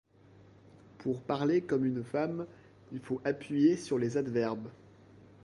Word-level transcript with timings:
Pour 0.97 1.21
parler 1.21 1.61
comme 1.61 1.85
une 1.85 2.03
femme, 2.03 2.47
il 2.91 2.99
faut 2.99 3.21
appuyer 3.23 3.77
sur 3.77 3.99
les 3.99 4.17
adverbes. 4.17 4.71